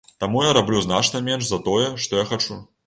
[0.21, 2.63] Таму я раблю значна менш за тое, што я хачу.